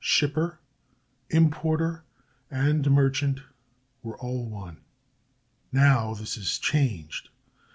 Shipper, 0.03 0.57
importer, 1.29 2.03
and 2.49 2.89
merchant 2.89 3.41
were 4.01 4.17
all 4.17 4.49
one. 4.49 4.77
Now 5.71 6.15
this 6.15 6.37
is 6.37 6.57
changed. 6.57 7.29